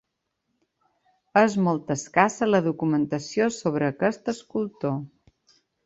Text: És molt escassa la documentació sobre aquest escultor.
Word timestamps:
És 1.41 1.57
molt 1.67 1.93
escassa 1.97 2.49
la 2.49 2.63
documentació 2.71 3.51
sobre 3.61 3.89
aquest 3.93 4.33
escultor. 4.37 4.99